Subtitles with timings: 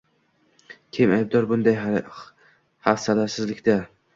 [0.97, 1.77] Kim aybdor bunday
[2.89, 3.79] hafsalasizlikka?